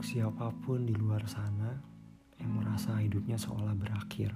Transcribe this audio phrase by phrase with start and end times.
[0.00, 1.76] siapa pun di luar sana
[2.40, 4.32] yang merasa hidupnya seolah berakhir,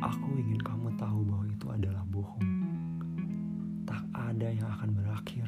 [0.00, 2.48] aku ingin kamu tahu bahwa itu adalah bohong.
[3.84, 5.46] Tak ada yang akan berakhir.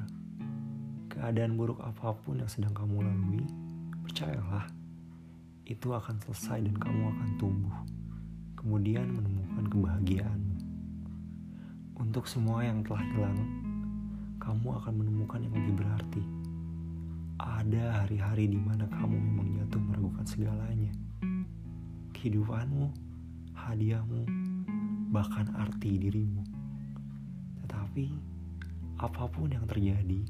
[1.08, 3.48] Keadaan buruk apa pun yang sedang kamu lalui,
[4.04, 4.68] percayalah,
[5.64, 7.79] itu akan selesai dan kamu akan tumbuh.
[8.61, 10.56] Kemudian menemukan kebahagiaanmu.
[11.96, 13.40] Untuk semua yang telah hilang,
[14.36, 16.45] kamu akan menemukan yang lebih berarti
[17.36, 20.92] ada hari-hari di mana kamu memang jatuh meragukan segalanya.
[22.16, 22.88] Kehidupanmu,
[23.52, 24.22] hadiahmu,
[25.12, 26.41] bahkan arti dirimu.
[27.64, 28.06] Tetapi,
[28.96, 30.20] apa pun yang terjadi,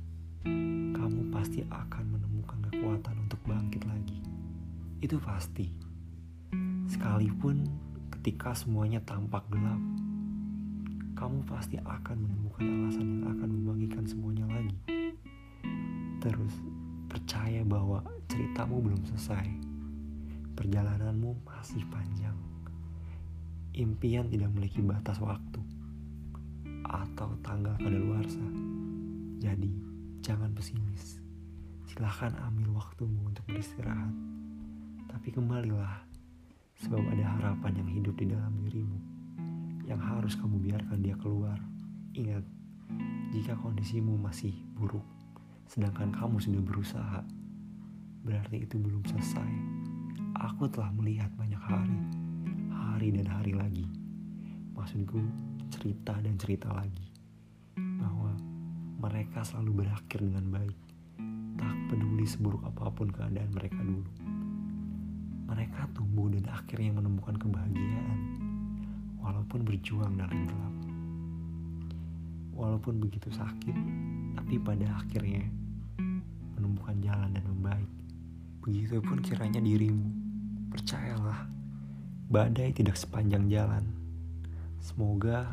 [0.95, 4.19] kamu pasti akan menemukan kekuatan untuk bangkit lagi.
[4.99, 5.71] Itu pasti.
[6.91, 7.67] Sekalipun
[8.19, 9.79] ketika semuanya tampak gelap,
[11.15, 14.77] kamu pasti akan menemukan alasan yang akan membagikan semuanya lagi.
[16.19, 16.55] Terus,
[17.17, 19.49] percaya bahwa ceritamu belum selesai.
[20.53, 22.37] Perjalananmu masih panjang.
[23.73, 25.65] Impian tidak memiliki batas waktu
[26.85, 28.45] atau tanggal kadaluarsa.
[29.41, 29.73] Jadi,
[30.21, 31.25] jangan pesimis.
[31.89, 34.13] Silahkan ambil waktumu untuk beristirahat.
[35.09, 36.05] Tapi kembalilah,
[36.85, 39.01] sebab ada harapan yang hidup di dalam dirimu
[39.89, 41.57] yang harus kamu biarkan dia keluar.
[42.13, 42.45] Ingat,
[43.33, 45.16] jika kondisimu masih buruk,
[45.67, 47.21] sedangkan kamu sudah berusaha,
[48.23, 49.51] berarti itu belum selesai.
[50.37, 51.99] Aku telah melihat banyak hari,
[52.71, 53.87] hari dan hari lagi.
[54.79, 55.19] Maksudku,
[55.73, 57.11] cerita dan cerita lagi,
[57.75, 58.31] bahwa
[59.03, 60.79] mereka selalu berakhir dengan baik,
[61.57, 64.13] tak peduli seburuk apa pun keadaan mereka dulu.
[65.47, 68.21] Mereka tumbuh dan akhirnya menemukan kebahagiaan,
[69.19, 70.77] walaupun berjuang dalam gelap.
[72.57, 73.77] Walaupun begitu sakit,
[74.47, 75.43] tapi pada akhirnya
[76.55, 77.91] menemukan jalan dan membaik.
[78.63, 80.07] Begitupun kiranya dirimu.
[80.71, 81.51] Percayalah,
[82.31, 83.83] badai tidak sepanjang jalan.
[84.79, 85.51] Semoga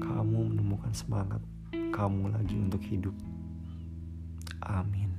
[0.00, 1.44] kamu menemukan semangat
[1.92, 3.12] kamu lagi untuk hidup.
[4.64, 5.12] Amin.